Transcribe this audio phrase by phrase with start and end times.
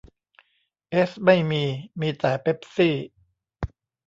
[0.89, 1.63] เอสไม่มี
[1.99, 2.95] มีแต่เป็ปซี่